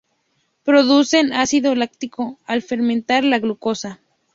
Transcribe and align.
Producen 0.63 1.27
L- 1.27 1.33
ácido 1.35 1.75
láctico 1.75 2.39
al 2.47 2.63
fermentar 2.63 3.23
la 3.23 3.37
glucosa. 3.37 3.99